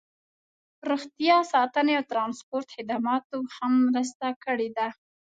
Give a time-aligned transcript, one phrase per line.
[0.89, 4.87] روغتیا ساتنې او ټرانسپورټ خدماتو هم مرسته کړې ده